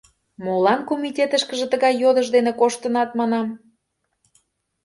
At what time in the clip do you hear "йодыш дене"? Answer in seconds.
2.03-2.51